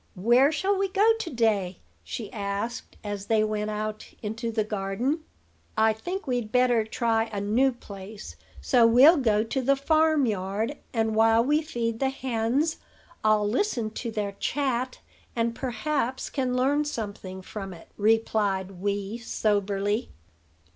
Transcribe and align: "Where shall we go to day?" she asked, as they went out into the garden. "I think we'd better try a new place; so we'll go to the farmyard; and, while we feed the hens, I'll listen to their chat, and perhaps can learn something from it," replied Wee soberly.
"Where 0.15 0.51
shall 0.51 0.75
we 0.79 0.87
go 0.89 1.07
to 1.19 1.29
day?" 1.29 1.77
she 2.03 2.33
asked, 2.33 2.97
as 3.03 3.27
they 3.27 3.43
went 3.43 3.69
out 3.69 4.15
into 4.23 4.51
the 4.51 4.63
garden. 4.63 5.23
"I 5.77 5.93
think 5.93 6.25
we'd 6.25 6.51
better 6.51 6.83
try 6.85 7.25
a 7.25 7.39
new 7.39 7.71
place; 7.71 8.35
so 8.61 8.87
we'll 8.87 9.17
go 9.17 9.43
to 9.43 9.61
the 9.61 9.75
farmyard; 9.75 10.75
and, 10.91 11.13
while 11.13 11.43
we 11.45 11.61
feed 11.61 11.99
the 11.99 12.09
hens, 12.09 12.77
I'll 13.23 13.47
listen 13.47 13.91
to 13.91 14.09
their 14.09 14.31
chat, 14.39 15.01
and 15.35 15.53
perhaps 15.53 16.31
can 16.31 16.55
learn 16.57 16.83
something 16.83 17.43
from 17.43 17.71
it," 17.71 17.87
replied 17.95 18.71
Wee 18.81 19.19
soberly. 19.19 20.09